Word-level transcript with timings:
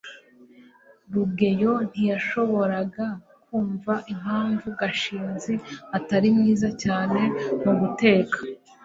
rugeyo 1.13 1.73
ntiyashoboraga 1.89 3.07
kumva 3.43 3.93
impamvu 4.13 4.67
gashinzi 4.79 5.53
atari 5.97 6.27
mwiza 6.35 6.69
cyane 6.83 7.21
muguteka 7.63 8.37